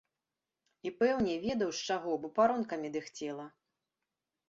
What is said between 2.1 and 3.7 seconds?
бо паронкамі дыхцела.